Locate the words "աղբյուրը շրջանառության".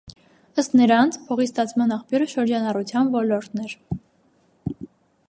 1.97-3.13